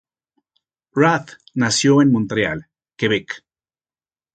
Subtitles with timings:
[0.95, 2.65] Rath nació en Montreal,
[2.95, 3.45] Quebec.